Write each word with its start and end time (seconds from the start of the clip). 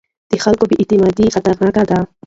د 0.31 0.33
خلکو 0.43 0.63
بې 0.69 0.75
اعتنايي 0.79 1.33
خطرناکه 1.35 1.83
ده 1.89 1.99